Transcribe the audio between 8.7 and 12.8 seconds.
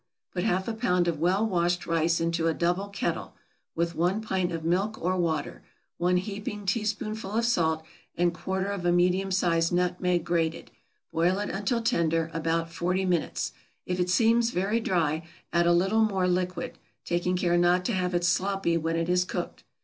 of a medium sized nutmeg grated; boil it until tender, about